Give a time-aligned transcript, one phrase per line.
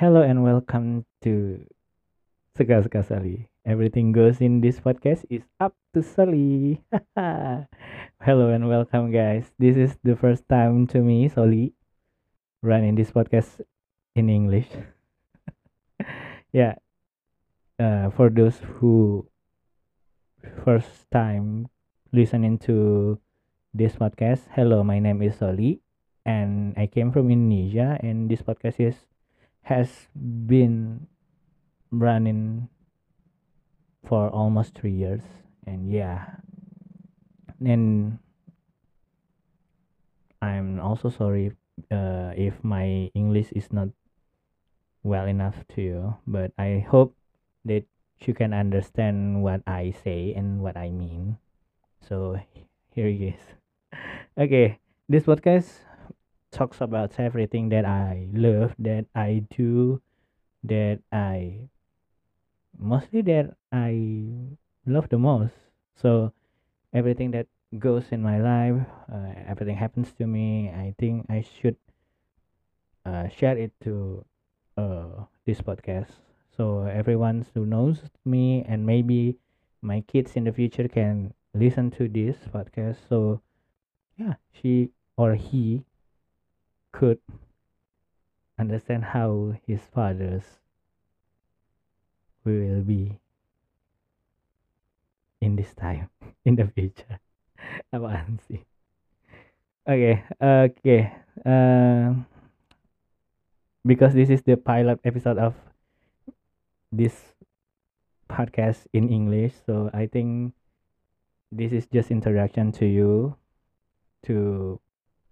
[0.00, 1.60] Hello and welcome to
[2.56, 3.52] Suka Suka Sally.
[3.68, 6.80] Everything goes in this podcast is up to Sally.
[8.24, 9.52] Hello and welcome, guys.
[9.60, 11.76] This is the first time to me, Soli,
[12.64, 13.60] running this podcast
[14.16, 14.72] in English.
[16.56, 16.80] yeah,
[17.76, 19.28] uh, for those who
[20.64, 21.68] first time
[22.08, 23.20] listening to
[23.76, 25.84] this podcast, hello, my name is Soli,
[26.24, 28.96] and I came from Indonesia, and this podcast is
[29.62, 31.06] has been
[31.90, 32.68] running
[34.06, 35.22] for almost three years
[35.66, 36.26] and yeah.
[37.60, 38.18] And
[40.42, 41.52] i'm also sorry
[41.92, 43.88] uh, if my english is not
[45.02, 47.14] well enough to you but i hope
[47.64, 47.84] that
[48.20, 51.38] you can understand what i say and what i mean.
[52.08, 52.36] So
[52.94, 53.40] here it is.
[54.38, 55.84] Okay this podcast
[56.50, 60.00] talks about everything that i love that i do
[60.64, 61.68] that i
[62.80, 63.92] mostly that I
[64.86, 65.54] love the most.
[65.96, 66.32] So
[66.92, 67.46] everything that
[67.78, 70.70] goes in my life, uh, everything happens to me.
[70.70, 71.76] I think I should
[73.04, 74.24] uh, share it to
[74.76, 76.12] uh, this podcast,
[76.56, 79.36] so everyone who knows me and maybe
[79.82, 82.96] my kids in the future can listen to this podcast.
[83.08, 83.40] So
[84.16, 85.84] yeah, she or he
[87.00, 87.16] could
[88.60, 90.44] understand how his father's
[92.44, 93.16] will be
[95.40, 96.12] in this time
[96.44, 97.16] in the future.
[97.88, 98.60] Apaan sih
[99.88, 100.96] oke oke
[101.48, 102.12] uh,
[103.80, 105.56] because this is the pilot episode of
[106.92, 107.16] this
[108.28, 110.52] podcast in English so I think
[111.48, 113.34] this is just introduction to you
[114.28, 114.78] to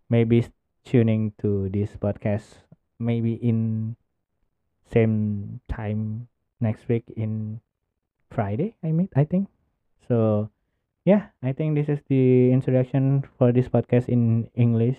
[0.08, 0.48] maybe
[0.84, 2.62] tuning to this podcast
[2.98, 3.96] maybe in
[4.90, 6.28] same time
[6.60, 7.60] next week in
[8.30, 9.48] Friday I mean I think.
[10.08, 10.50] So
[11.04, 14.96] yeah I think this is the introduction for this podcast in English.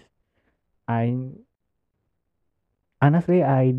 [0.87, 1.13] I
[3.01, 3.75] honestly I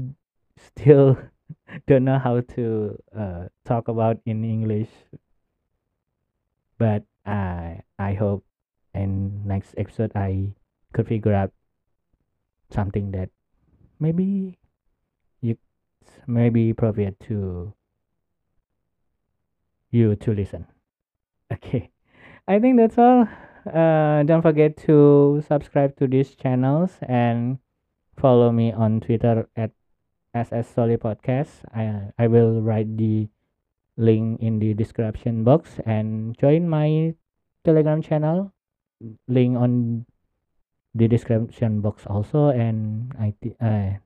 [0.57, 1.19] still
[1.87, 4.89] don't know how to uh, talk about in English.
[6.79, 8.45] But I I hope
[8.95, 10.55] in next episode I
[10.93, 11.53] could figure out
[12.71, 13.31] something that
[13.99, 14.59] maybe
[15.41, 15.57] you
[16.27, 17.75] maybe appropriate to
[19.91, 20.67] you to listen.
[21.53, 21.91] Okay,
[22.47, 23.27] I think that's all.
[23.67, 27.59] Uh, don't forget to subscribe to these channels and
[28.17, 29.73] follow me on Twitter at
[30.33, 30.71] SS
[31.03, 31.67] Podcast.
[31.75, 33.27] I I will write the
[33.99, 37.19] link in the description box and join my
[37.65, 38.55] Telegram channel.
[39.27, 40.07] Link on
[40.95, 43.99] the description box also and I uh,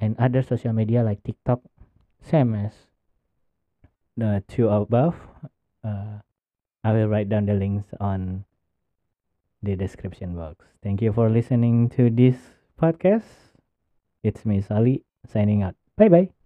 [0.00, 1.60] and other social media like TikTok,
[2.22, 2.72] same as
[4.16, 5.16] the two above.
[5.84, 6.18] Uh,
[6.84, 8.44] I will write down the links on
[9.62, 10.66] the description box.
[10.82, 12.36] Thank you for listening to this
[12.80, 13.54] podcast.
[14.22, 15.76] It's me, Sally, signing out.
[15.96, 16.41] Bye bye.